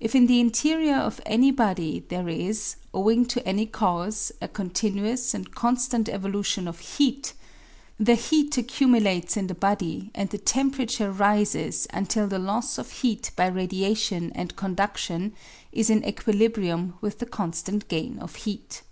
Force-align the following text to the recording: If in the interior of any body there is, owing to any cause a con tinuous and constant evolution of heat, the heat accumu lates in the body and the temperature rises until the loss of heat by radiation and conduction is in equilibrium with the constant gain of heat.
If 0.00 0.16
in 0.16 0.26
the 0.26 0.40
interior 0.40 0.96
of 0.96 1.20
any 1.24 1.52
body 1.52 2.04
there 2.08 2.28
is, 2.28 2.74
owing 2.92 3.24
to 3.26 3.46
any 3.46 3.66
cause 3.66 4.32
a 4.42 4.48
con 4.48 4.70
tinuous 4.70 5.32
and 5.32 5.54
constant 5.54 6.08
evolution 6.08 6.66
of 6.66 6.80
heat, 6.80 7.34
the 7.96 8.16
heat 8.16 8.50
accumu 8.54 9.00
lates 9.00 9.36
in 9.36 9.46
the 9.46 9.54
body 9.54 10.10
and 10.12 10.28
the 10.28 10.38
temperature 10.38 11.12
rises 11.12 11.86
until 11.92 12.26
the 12.26 12.40
loss 12.40 12.78
of 12.78 12.90
heat 12.90 13.30
by 13.36 13.46
radiation 13.46 14.32
and 14.32 14.56
conduction 14.56 15.32
is 15.70 15.88
in 15.88 16.04
equilibrium 16.04 16.94
with 17.00 17.20
the 17.20 17.26
constant 17.26 17.86
gain 17.86 18.18
of 18.18 18.34
heat. 18.34 18.82